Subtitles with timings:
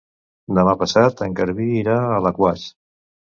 [0.59, 2.65] Demà passat en Garbí irà a Alaquàs.